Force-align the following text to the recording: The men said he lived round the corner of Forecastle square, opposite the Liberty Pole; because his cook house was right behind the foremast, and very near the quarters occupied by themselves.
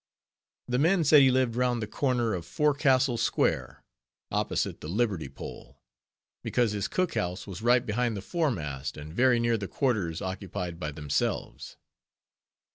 The 0.67 0.79
men 0.79 1.03
said 1.03 1.21
he 1.21 1.29
lived 1.29 1.55
round 1.55 1.79
the 1.79 1.85
corner 1.85 2.33
of 2.33 2.43
Forecastle 2.43 3.17
square, 3.17 3.83
opposite 4.31 4.81
the 4.81 4.87
Liberty 4.89 5.29
Pole; 5.29 5.79
because 6.41 6.71
his 6.71 6.87
cook 6.87 7.13
house 7.13 7.45
was 7.45 7.61
right 7.61 7.85
behind 7.85 8.17
the 8.17 8.21
foremast, 8.23 8.97
and 8.97 9.13
very 9.13 9.39
near 9.39 9.57
the 9.57 9.67
quarters 9.67 10.19
occupied 10.19 10.79
by 10.79 10.91
themselves. 10.91 11.77